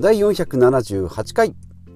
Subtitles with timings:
[0.00, 1.54] 第478回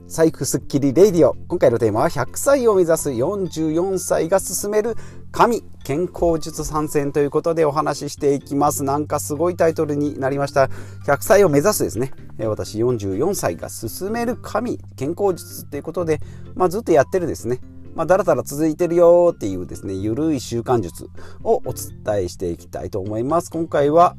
[0.08, 1.34] 財布スッキリレイディオ。
[1.48, 4.94] 今回のテーマは100歳を目指す44歳が進める
[5.32, 8.84] 神健康術参戦ということでお話ししていきます。
[8.84, 10.68] なんかすごいタイトルになりました。
[11.06, 12.12] 100歳を目指すですね。
[12.40, 16.20] 私44歳が進める神健康術っていうことで、
[16.54, 17.60] まあ、ずっとやってるですね。
[17.94, 21.08] まあ、だらだら続いてるよっていうですね、ゆるい習慣術
[21.42, 23.50] をお伝えしていきたいと思います。
[23.50, 24.14] 今回は、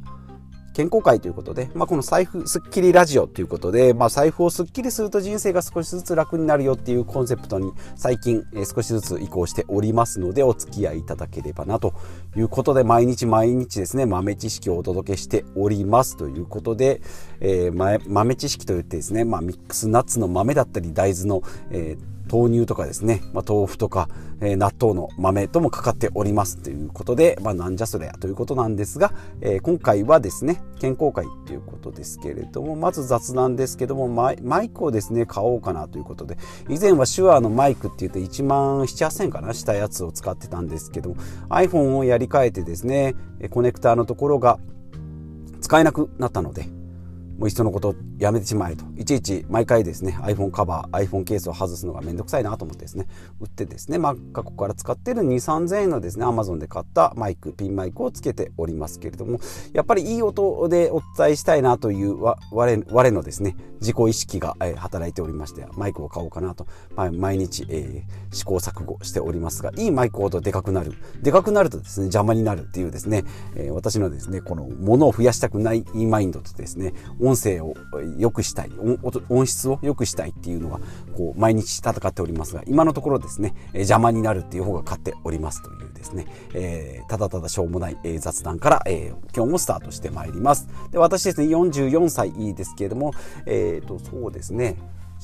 [0.75, 11.93] 健康会ということで、まあ、この財布スッキリラジオということで、まあ、財布をスッキリすると人生が少しずつ楽になるよっていうコンセプトに最近、え、少しずつ移行しておりますのでお付き合いいただければなと
[12.35, 17.01] いうことで毎日毎日ですね豆知識をお届けしておりますということで、
[17.39, 24.09] えー、豆知識といってですね、まあ、ミックスナッツの豆だったり大豆の、えー豆乳とかですね、まあ、豆腐とか、
[24.41, 36.37] えー、納豆の豆ともかかっておりますということで、まあ、なんじゃそれやということなんですが、えー、今回はですね健康会ということですけれどもまず雑談ですけどもマイマイクをですね買おうかなということで
[36.69, 41.15] 以前は手話のマイクって言って1万7 8 0かなしたやつを使ってたんですけども
[41.49, 43.15] iPhone をやり替えてですね
[43.49, 44.59] コネクターのところが
[45.61, 46.67] 使えなくなったので
[47.37, 48.85] もういっそのことやめてしまえと。
[48.97, 53.07] いちいち毎回ですね iPhone カバー iPhone ケースを外すのがめんどくさいなと思ってですね
[53.39, 59.39] 売ってですね、まあ、過去から使ってる2 3 0 0 0円のですね Amazon で買ったマイクピンマイクをつけておりますけれども
[59.73, 73.23] やっぱりいい音でお伝えしたいなという我我のですね自己意識が、え働いておりましてマイクを買おうかなと、まあ、毎日、えー、試行錯誤しておりますがいいマイクほどでかくなるでかくなるとですね邪魔になるっていうですね、
[73.55, 76.93] えー、私のですねこの物を増やしたくないマインドとですね
[77.25, 77.75] 音声を
[78.17, 78.71] 良くしたい
[79.29, 80.79] 音質を良くしたいっていうのは
[81.15, 90.67] こう毎日戦っておりますが今のところですね、邪魔になるっていう方が勝っておりますというですね、えー、ただただしょうもない、え雑談から、えー、今日もスタートしてまいります。
[90.91, 93.13] で私ですね44歳ですけれども
[93.45, 94.77] えっ、ー、とそうですね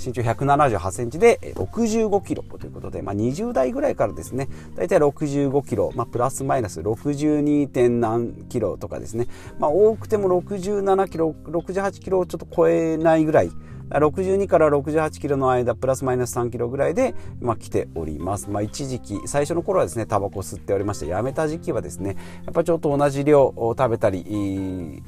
[0.04, 7.68] 身長178センチで65キロということで、まあ、20代ぐらいからですね、だいたい65キロ、まあ、プラスマイナス 62.
[7.68, 9.28] 点何キロとかですね、
[9.60, 13.52] まあ、多くても67キロ、68キロをちょっと超えないぐらい、
[14.00, 24.24] 62から68キロの間プラスマイナス3キロぐらいで、まあ、来ております、まあ、一時期最初の頃はですねタバコ吸っておりましてやめた時期はですねやっぱちょっと同じ量を食べたり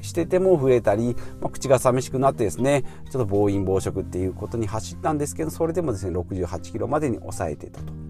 [0.02, 8.03] してても増えたり、まあ、口が寂しくなってですねちょっと暴飲暴食っていうことに走ったんですけどそれでもですね68キロまでに抑えてたと。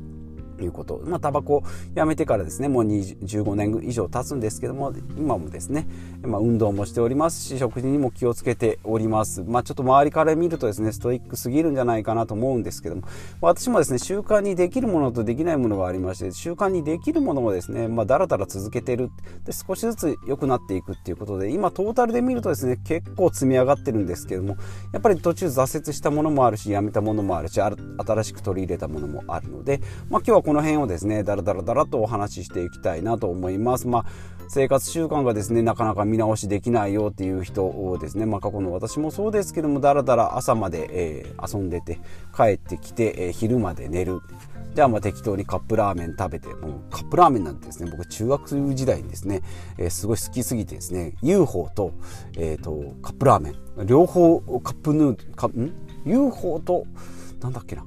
[0.64, 1.00] いうこと。
[1.04, 1.62] まあ、タバコ
[1.94, 5.86] やめてからですね、もう15年以上経つんですけども、今もですね、
[6.22, 9.42] まあ、運動もしておりますし、食事にも気をつけております。
[9.42, 13.02] まあ、ちょっと周りから見るとですね、ストイックすぎるんじゃないかなと思うんですけども、
[13.40, 19.10] 私もですね、習慣にできるものとできないものがありまして、習慣にできるものをですね、まあ、だらだら続けてる。
[19.44, 24.56] で、少しずつ良くなっていくっていうことで、今トータルで見るとですね、結構積み上がってるんですけども、
[24.92, 27.76] やっぱり途中挫折したものもあるし、やめたものもあるし、新
[28.24, 33.86] しく取り入れたものもあるので、まあ、今日はこのの辺をですね、だらだらだらとお話ししていきたいなと思います。
[33.86, 34.04] まあ
[34.48, 41.98] 生活習慣がですねなかなか見直しできないよっていう人をですね、まあ、過去の私もそうですけどもだらだら朝まで、えー、遊んでて
[42.36, 44.20] 帰ってきて、えー、昼まで寝る。
[44.74, 49.42] じゃあまあ適当にカップラーメン食べてもうカップラーメンなんてですね僕中学時代にですね、
[49.78, 51.92] えー、すごい好きすぎてですね UFO と,、
[52.36, 53.86] えーと、カップラーメン。
[53.86, 55.72] 両方カップヌーかん
[56.04, 56.86] ？UFO と
[57.40, 57.84] なんだっけな？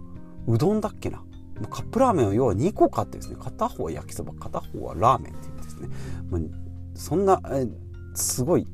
[0.48, 1.22] うどんだっけな？
[1.66, 5.88] カップラーメンを要は2個買ってですね片方は焼きそば片方はラーメンっていうですね、
[6.30, 6.42] まあ、
[6.94, 7.42] そんな
[8.14, 8.68] すごい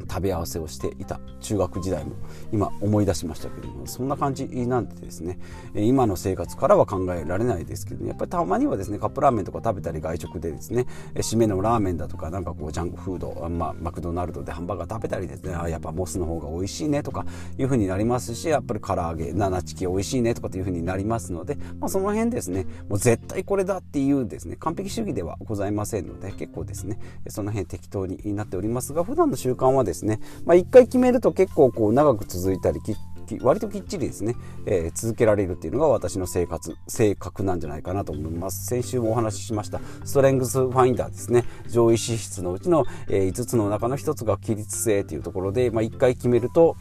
[0.00, 2.12] 食べ合わせをしていた中学時代も
[2.52, 5.38] 今思い出しましたけどもそんな感じなんでですね。
[5.74, 17.24] 今の生活からは考えられないですけどやっぱりたまにはですねカップラーメンとか食べたり外食でですね締めのラーメンだとかなんかこうジャンクフード、まあ、マクドナルドでハンバーガー食べたりですねあやっぱモスの方が美味しいねとか
[17.58, 26.98] いうふうになりますしやっぱり唐揚げ七チキ美味しいねとかっていうふうになりますので、まあ、その辺ですねもう絶対これだっていうですね完璧主義ではございませんので結構ですね
[27.28, 32.80] その辺適当になっておりますが普段の習慣はですね、まあ、1回決めると結構こう長く続いたり
[33.40, 34.36] 割ときっちりですね、
[34.66, 38.66] えー、続けられるっていうのが私の生活性格なんじゃないかなと思います。
[38.66, 41.44] 先週もお話ししましたストレングスファインダーですね。
[41.68, 46.76] 上位資質のうちの、えー、5つの中の1つが起立性というところで、まあ、1回決めると、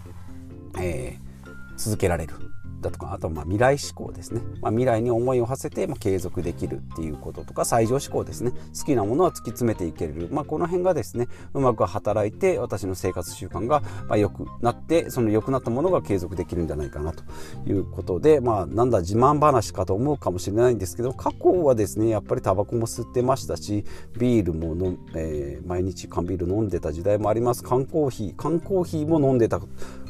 [0.80, 2.55] えー、続けられる。
[2.88, 8.52] ったとかあとはま未来志向ですね、まあ、未来に思いを馳せてま継続できるっていうこととか最上志向ですね。
[8.78, 17.24] 好きなものは突き詰めていける、まあ、この辺がですねうまく働いて私の生活習慣がま良くなってその良くなったものが継続できるんじゃないかなと
[17.68, 23.86] いうことでまあなんだ自慢話かと思うかもしれないんですけど過去はですねやっぱりタバコも吸ってましたし
[24.18, 27.64] ビールもの、えー、毎日缶ビール飲んでた時代もあります。
[27.64, 29.60] 缶コーヒー缶コーヒーも飲んでた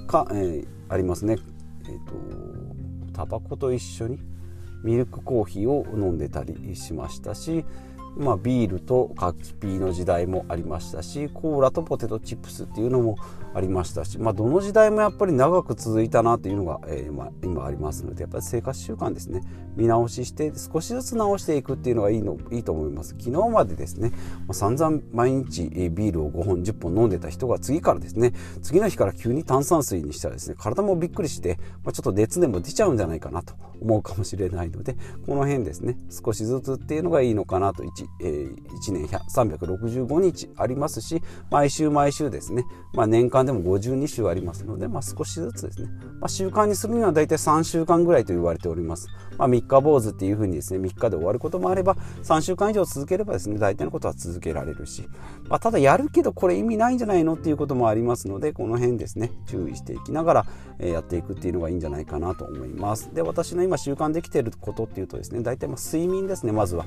[0.08, 1.38] か、えー、ありますね。
[1.88, 2.65] えっ、ー、と
[3.16, 4.20] タバコと一緒に
[4.84, 7.64] ミルクコーヒーを飲んでたりしましたし
[8.18, 13.18] まあ、ビールとカキピーの時代もありましたしコーラとポテトチップスっていうのも
[13.54, 19.42] ありましたし、まあ、どの時代もやっぱり長く続いたなというのが、えー、今今ありますのでやっぱり生活習慣ですね。
[19.76, 23.16] 見直しして少しずつ直していくっていうのがいいのいいと思います。
[23.20, 24.18] 昨日までですね、ま
[24.50, 34.96] あ、散々毎日ビールを5本10本飲んでた人が次からですね次の日から急に炭酸水にしたらですね体もびっくりして、まあ、ちょっと熱でも出ちゃうんじゃないかなと思うかもしれないので
[35.26, 42.64] この辺ですね少しずつっていうのがいいのかなと 1,、えー、1年365日ありますし毎週毎週ですね、
[42.94, 49.08] まあ、年間でも52週ありますので、まあ、少しずつですね、まあ、習慣にするには大体3週間ぐらいと言われております、
[49.38, 55.08] まあ、3日坊主っていうふうにですね3日で終わることもあれば3週間以上続ければですね大体のことは続けられるし、
[55.50, 60.46] まあ、ただやるけどこれ意味ないんじゃないのっていうこともありますのでこの辺ですね注意していきながら、
[60.80, 63.14] えやっていくっていうのがいいんじゃないかなと思います。
[63.14, 66.86] で私の今習慣できていることっていうとですね大体ま睡眠ですねまずは。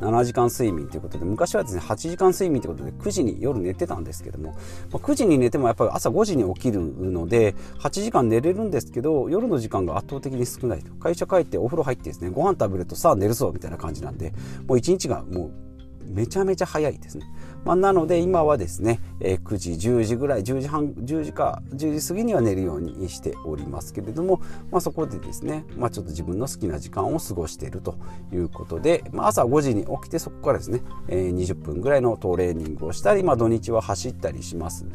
[0.00, 4.56] 7時間睡眠ということで昔はですね8時間睡眠ということで9時に夜寝てたんですけども、ま
[4.94, 10.92] あ、9時に寝てもやっぱり朝5時に起きるので8時間寝れるんですけど夜の時間が圧倒的に少ないと。
[10.94, 14.32] 会社帰ってお風呂入ってですねご飯食べるとさあ寝るぞみたいな感じなんで
[14.66, 15.66] もう1日がもう
[16.06, 17.26] めちゃめちゃ早いですね。
[17.66, 24.40] まあ、なので今はですね、えー、9時10時ぐらい10時半10時か10時過ぎには寝るようにしておりますけれども、
[24.70, 27.98] まあ、そこでですね、まあ、ちょっと自分の好きな時間を過ごしていると
[28.32, 34.86] いうことで、まあ、朝5時に起きてそこからですね、えー、20分ぐらいのトレーニングをしたり、まあ、土日は走ったりします。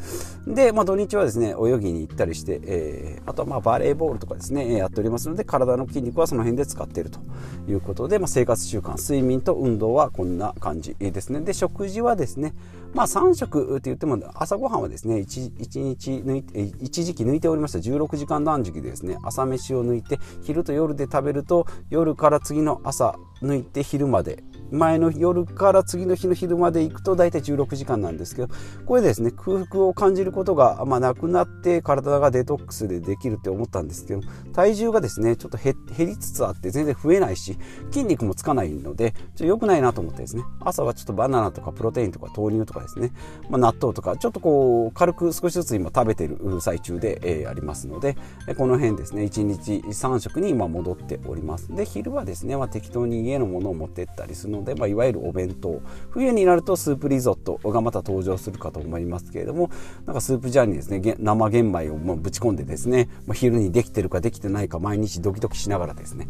[0.46, 7.20] で、まあ、土日はですね泳ぎに行ったりして、えー、あとはまあバレーボールとかですねやっておりますので体の筋肉はその辺で使っていると
[7.68, 11.42] いうことで、まあ、生活習慣睡眠と運動はこんな感じですね。
[11.42, 12.54] で食事はですね
[12.94, 17.78] まあ3食って言っても朝ごはんはですね 1, 1日抜いて一時期抜いておりました。
[17.78, 28.48] 16時間断食でですね朝飯を抜いて昼と夜で食べると夜から次の朝抜いて昼まで前の夜から次の日の昼まで行くと大体16時間なんですけど
[28.86, 34.22] これですね空腹を感じることが、まあ、なくなって体がデトックスでできるって思ったんですけど
[34.52, 37.58] 体重がですねちょっと減りつつあって全然増えないし
[37.90, 43.12] 筋肉もつかないのでちょっと良くないなと思ってですね朝はちょっとバナナとかプロテインとか豆乳とかですね、
[43.50, 48.16] まあ、納豆とかちょっとこう軽く少しずつ今食べてる最中で、えー、ありますので
[48.56, 51.74] この辺ですね1日3食に今戻っております。
[51.74, 55.80] で昼はですね、まあ、適当に家のものを持ってったりするので、まあ、いわゆるお弁当。
[56.10, 59.70] 冬になるとスープリゾットがまた登場するかと思いますけれども
[60.06, 66.28] なんかスープジャーにですね生玄米をもうぶち込んでですねまあ昼にできてるかできてないか毎日ドキドキしながらですね、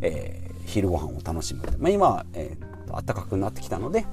[0.00, 4.06] えー、昼ご飯を楽しむ、まあ、今は、えー、暖かくなってきたので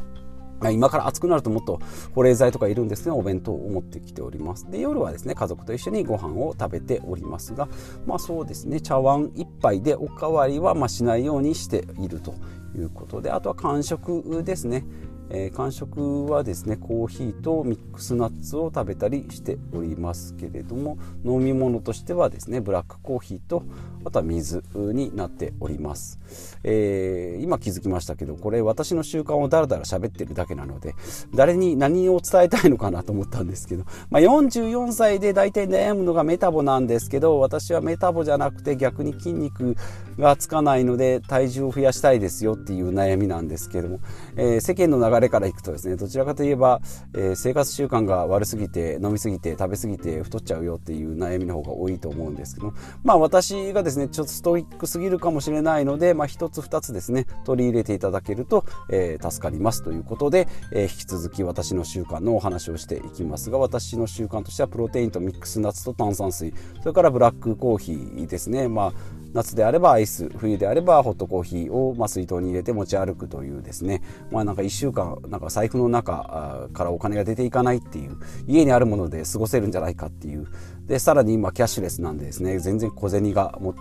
[0.71, 1.79] 今から暑くなるともっと
[2.13, 4.69] 保冷剤とかいるんですがお弁当を持ってきております。
[4.69, 7.69] で夜はですね家族と一緒にご飯を食べておりますが
[8.05, 12.35] まあそうですね茶碗1杯でおかわりはましないようにしていると
[12.75, 14.85] いうことであとは間食ですね。
[15.29, 23.63] えー、間食はですねコーヒーとミックスナッツを食べたりしておりますけれども飲み物としてはですねブラックコーヒーと
[24.05, 26.19] あとは水になっております、
[26.63, 30.95] えー、今気づきましたけどこれ私の習慣をだらだら喋ってるだけなので
[31.33, 39.75] 誰に何を伝えたいのかなと思ったんですけど、まあ、44歳で大体悩むのがメタボなんですけど私はメタボじゃなくて逆に筋肉
[40.17, 43.99] がつかないので体重を増やしたいですよっていう悩みなんですけども、
[44.35, 46.79] えー、世間の流れからいくとですねどちらかといえば、
[47.13, 52.73] えー、生活習慣が悪すぎて飲みすぎて食べ過ぎて太っちゃうよっていう悩みの方が多いと思うんですけど
[53.03, 68.67] まあ私がですねちょっとストイックすぎるかもしれないので、まあ、1つ2つですね取り入れていただけると、えー、助かりますということで、え引き続き私の習慣のお話をしていきますが私の習慣としてはプロテインとミックスナッツと炭酸水それからブラックコーヒーですね。
[68.67, 68.93] まあ
[69.33, 74.01] 夏であればアイス冬であればホットコーヒーを、ま、水筒に入れて持ち歩くというですね。
[74.31, 78.17] まあなんか1週間なんか財布の中からお金が出ていかないっていう
[78.47, 80.47] 家にあるもので過ごせるんじゃないかっていう。
[80.87, 82.59] でさらに今キャッシュレスなんでですね。
[82.59, 83.75] 全然小銭がも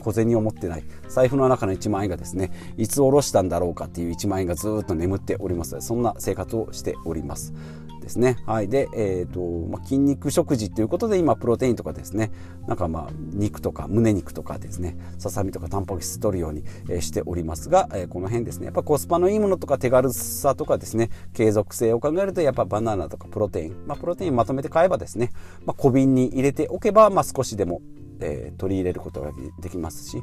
[0.00, 0.84] 小銭を持ってない。
[1.08, 5.80] 財布の中の1万円がですねいつ下ろしたんだろうかっていう1万円がずっと眠っております。
[5.80, 7.52] そんな生活をしております。
[8.00, 8.38] ですね。
[8.46, 8.68] はい。
[8.68, 12.32] で、えっ、ー、と、まあ、筋肉食事ということで、今、プロテインとかですね、
[12.66, 25.30] なんかまあ、肉とか、胸肉とかですね、ささみとかタンパク質取るように、え、しておりますが、え、この辺ですね、やっぱコスパのいいものとか手軽さとかですね、継続性を考えると、やっぱバナナとかプロテイン、まあ、プロテインまとめて買えばですね、
[25.64, 27.82] まあ、小瓶に入れておけば、まあ、少しでも、
[28.20, 30.22] えー、取り入れることができますし、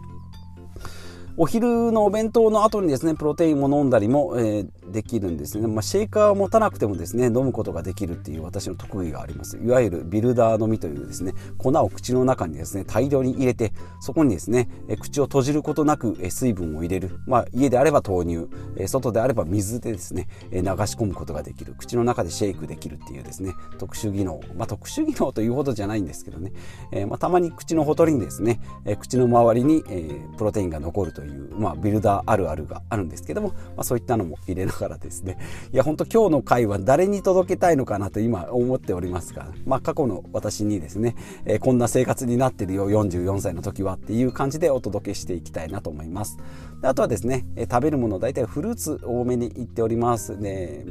[1.40, 9.56] お昼のお弁当の後にですねプロテインも飲んだりも、えー、できるんですね、まあ、シェイカーを持たなくてもですね飲むことができるっていう私の特技があります。
[9.58, 21.76] いわゆるビルダー飲みというですね粉を口の中にですね大量に入れてそこにですね、え口を閉じることなく、え水分を入れる、まあ、家であれば豆乳、え外であれば水でですね、え流し込むことができる。
[21.78, 26.52] 口の中でシェイクできるっていうですね特殊技能、まあ、特殊技能というほどじゃないんですけどね、
[26.92, 31.27] えー、まあ、たまに口のほとりにですね、え口の周りに、えプロテインが残るという、
[31.58, 35.38] まあ、ビルダーダーあるあるがあるんですけども、まあ、そういったのも入れながらですね。
[35.74, 41.16] いや本当今日の回は誰に届けたいのかなと今思っておりますが、まあ、過去の私にですね、
[41.46, 46.38] えー、こんな生活になってるよ44歳の時はっていう感じでお届けしていきたいなと思います。
[46.82, 50.86] であとはですね、えー、食べるもの大体フルーツ多めにいっておりますね。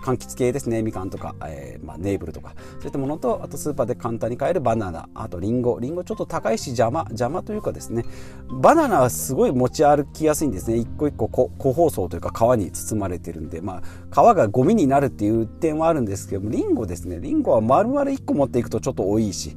[0.00, 0.82] 柑橘系ですね。
[0.82, 2.54] みかんとか、えー、まあ、ネーブルとか。
[2.78, 5.08] そういったものとあとスーパーで簡単に買えるバナナ。
[5.14, 5.78] あとリンゴ。
[5.80, 7.00] リンゴちょっと高いし邪魔。
[7.08, 8.04] 邪魔というかですね。
[8.50, 10.76] バナナはすごい持ち歩きやすいんですね。
[10.76, 13.60] 一個一個個包装というか皮に包まれてるんで。
[13.60, 17.18] まあ皮がゴミになるっていう点はあるんですけどもリンゴですね。
[17.20, 19.56] リンゴは丸々1個持っていくとちょっと多いし。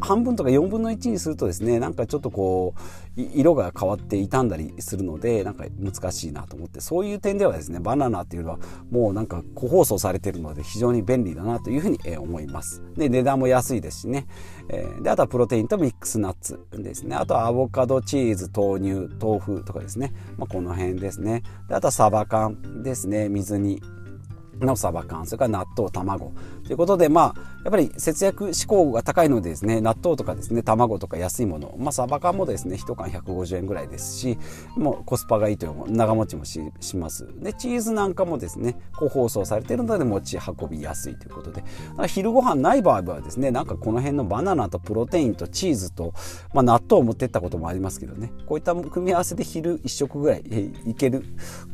[0.00, 2.74] 半分とか4分の1にするとですねなんかちょっとこ
[3.16, 6.80] う色が変わって傷んだりするのでなんか難しいなと思って。
[6.80, 8.58] そういう点ではですねバナナっていうのは
[8.90, 12.82] もうなんか個包包装されているので非常に便利だなというふうに思います。
[12.96, 14.26] で、値段も安いですしね。
[14.68, 17.16] え、で、あとはプロテインとミックスナッツですね。
[17.16, 20.12] あとはアボカド、チーズ、豆乳、豆腐とかですね。
[20.36, 21.42] まあ、この辺ですね。
[21.68, 23.30] で、あとはサバ缶ですね。
[23.30, 23.80] 水煮
[24.66, 26.32] のサバ缶、それから納豆、卵。
[26.64, 34.38] ということで、まあ、やっぱり節約志向が高いのでですね、納豆とかですね、卵とか安いもの、まあ、サバ缶もですね、1缶150円ぐらいですし、
[34.76, 36.60] もうコスパがいいという長持ちもし
[36.96, 37.26] ます。
[37.40, 41.64] で、チーズなんかもですね、個包装されているので持ち運びやすいということで、
[42.06, 46.12] 昼ご飯ない場合はですね、なんかこの辺のバナナとプロテインとチーズと、
[46.54, 50.42] まあ、納豆を持ってったこともありますけどね、こういった組み合わせで昼1食ぐらい
[50.86, 51.24] いける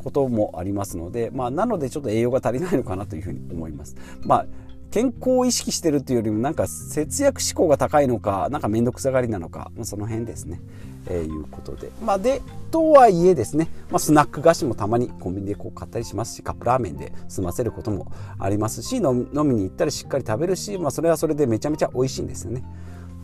[0.03, 3.97] こともありますので、まあ、なのでちょっと栄養が足りないのかなというふうに思います。
[4.23, 4.47] まあ
[4.91, 10.61] 健康を意識してるというよりもなんか節約志向が高いのかなんか面倒くさがりなのか、まあ、その辺ですね、
[11.07, 12.41] えー、いうことでまあで
[12.71, 22.65] とはいえですね、まあ、スナック菓子もたまにコンビニでこう買ったりしますしカップラーメンで済ませることもありますし飲みに行ったりしっかり食べるし、まあ、それはそれでめちゃめちゃ美味しいんですよね。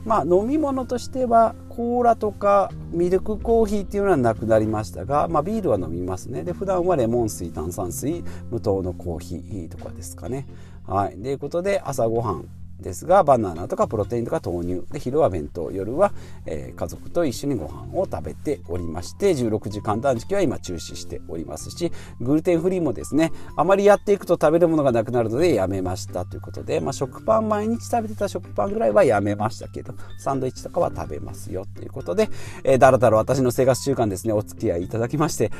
[0.04, 6.42] まあ、飲み物としてはコーラとかミルクコーヒーっていうのはなくなりましたが、まあ、ビールは飲みますね。
[6.42, 10.46] で普段はレモン水炭酸水無糖のコーヒーとかですかね。
[10.86, 11.16] はい。
[11.16, 12.48] ということで朝ごはん
[12.82, 16.12] ですがバナナとかプロテインとか豆乳で昼は弁当夜は、
[16.46, 32.28] えー、家族と一緒にご飯を食べておりまして16時間断食は今中止しておりますしグルテンフリーもですねあまりやっていくと食べるものがなくなるのでやめましたということで、まあ、食パン毎日食べてた食パンぐらいはやめましたけどサンドイッチとかは食べますよということで、
[32.64, 35.50] えー、だらだら私の生活習慣ですねお付き合いいただきまして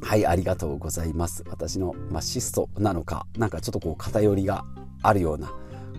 [0.00, 1.44] はい、ありがとうございます。
[1.50, 4.64] 私の、まあ、質素なのか、なんかちょっとこう偏りが
[5.02, 5.52] あるような、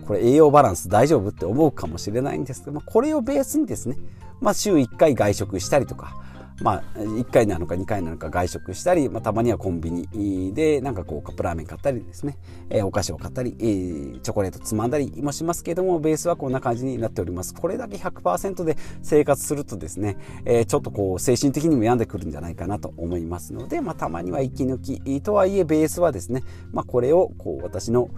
[0.06, 3.96] これ栄養バランス大丈夫って思うかもしれないんですけど、まあ、これをベースにですね、
[4.40, 6.16] まあ、週1回外食したりとか、
[6.60, 12.36] まあ、1回なのか2回なのか外食したり、まあ、たまにはコンビニでなんかこうカップラーメン買ったりですね、
[12.68, 17.54] えー、お菓子を買ったり、えー、チョコレートつまんだりもしますけれどもベースはこんな感じになっております。
[17.54, 25.00] これだけ100%で生活するとですね、えー、ちょっとこう精神的にも病んでくるんじゃないかなと思いますので、まあ、たまには息抜き。
[25.22, 28.10] とはいえベースはですね、まあ、これをこう私の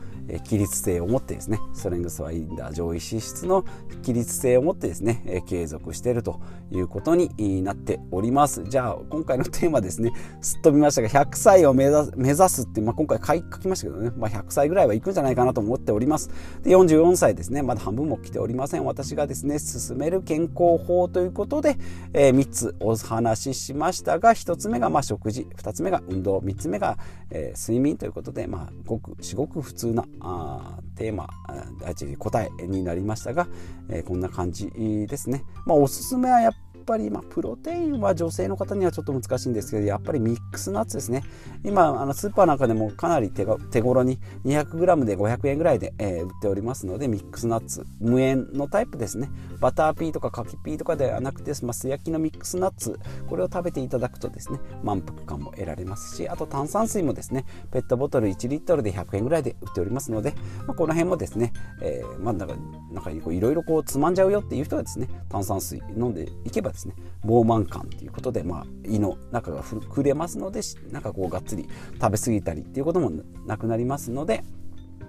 [0.44, 3.64] 起立性を持ってですねストレングスワインダー上位脂質の
[4.02, 8.31] 起立性を持ってですね継続しているということになっております。
[8.64, 10.12] じゃあ今回のテーマですね。
[10.40, 16.30] すっ飛びましたが100歳を目指すって、まあ、今回書きましたけどね、まあ、100歳ぐらいはいくんじゃないかなと思っております。
[16.62, 17.62] で44歳ですね。
[17.62, 18.84] まだ半分も来ておりません。
[18.84, 21.76] 私がですね進める健康法ということで、
[22.12, 25.46] えー、3つお話ししましたが1つ目がまあ食事。
[25.56, 26.38] 2つ目が運動。
[26.38, 26.98] 3つ目が、
[27.30, 31.64] えー、睡眠ということでまあごく至極普通なあテーマあ
[32.18, 33.48] 答えになりましたが、
[33.88, 34.70] えー、こんな感じ
[35.06, 35.44] ですね。
[35.66, 41.22] まあ、おすすめはやっっぱり、まあ、プロテインは女性の方にはちょっと難しいんですけどやっぱりミックスナッツですね。
[41.64, 49.30] 今あのスーパーなんかでもかなり手手頃に 200g で500円ぐらいで、えー、売っておりますのでミックスナッツ無塩のタイプですね。
[49.60, 52.98] バターピーとか柿ピーとかではなくて、まあ、素焼きのミックスナッツ。
[53.28, 60.34] これを食べていただくとですね満腹感も得られますしあと炭酸水もですねペットボトル1リットルで100円ぐらいで売っておりますので、
[60.66, 62.54] まあ、この辺もですね、えー、まあ、なんか
[62.92, 70.60] なんかいろいろこうつまんじゃうよっていう人はですね炭酸水飲んでいけばですね膨満感ということで、まあ、胃の中が膨れますので
[70.90, 71.68] なんかこうがっつり
[72.00, 73.10] 食べ過ぎたりっていうことも
[73.46, 74.42] なくなりますので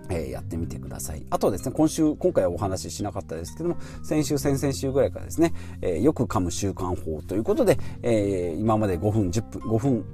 [0.09, 1.25] えー、やってみてください。
[1.29, 10.05] あとですね、今週、今回はお話ししなかったですけども、先週、先々週ぐらいからですね、えー、よく噛む習慣法ということで、えー、今まで5分、10分、5分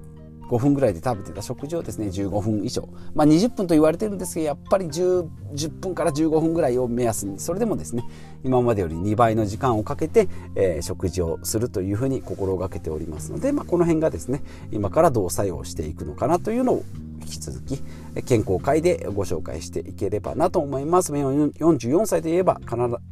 [0.50, 7.39] 5分ぐらいで食べてた食事をですね15分以上、まあ、20分と言われてるんですけどやっぱり 10, 10分から15分ぐらいを目安に。
[7.39, 8.03] それでもですね
[8.44, 14.41] 今までより2倍の時間をかけて、えー、食事をするというふうに心がけておりますので、まあ、この辺がですね
[14.72, 16.84] 今からどう作用していくのかなというのを
[17.22, 17.82] 引き続き
[18.26, 21.14] 健康会でご紹介していければなと思います。
[21.14, 22.60] 44歳といえば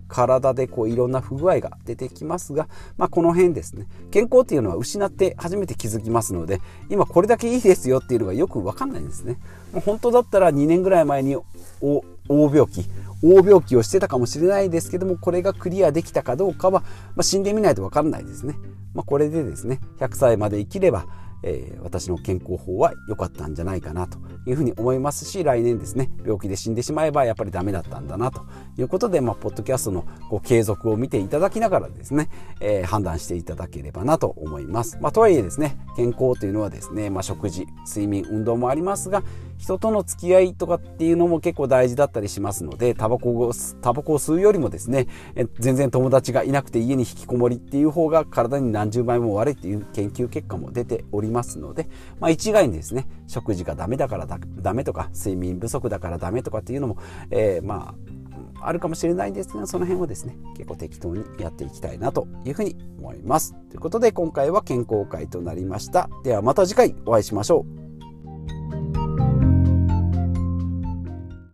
[0.07, 3.87] 体でこういろんな不具合が出てきますが、まあ、この辺ですね。
[4.11, 6.59] 健康っていうのは失って初めて気づきますので
[6.89, 9.37] 今これだけいいですよっていうのがよく分かんないんですね。
[9.85, 11.37] 本当だったら2年ぐらい前に
[11.81, 12.85] 大病気
[13.21, 16.87] 大病気をしてたかもしれないですけどもこれがクリアできたかどうかは、ま
[17.17, 18.55] あ、死んでみないと分からないですね、
[18.93, 21.07] まあ、これでですね100歳まで生きれば
[21.43, 28.45] えー、私の健康法は良かったんじゃないかなというふうに思いますし来年ですね病気で死んでしまえばやっぱりダメだったんだなと
[28.77, 32.29] いうことで、まあ、ポッドキャストのこう継続を見ていただきながらですね、
[32.59, 39.23] えー、判断していただければなと思います、まあ、とはいえですね健康というのはですね、まあ、食事睡眠運動もありますが
[39.57, 45.07] 人との付き合いとかっていうのも結構大事だったりしますのでタバコをタバコを吸うよりもですね
[45.59, 56.97] 全然友達がいなくて家に引きこもりっていう方が体に何十倍も悪いっていう研究結果も出ておりますので、まあ、一概にですね食事がダメだからだダメとか睡眠不足だからダメとかっていうのも、
[57.31, 58.17] えー、まあ
[58.59, 63.53] あるかもしれないんですがその辺をですね結構適当にやっていきたいなというふうに思います。
[63.69, 66.09] ということで今回は健康会となりました。
[66.23, 67.65] ではまた次回お会いしましょ
[68.93, 68.96] う。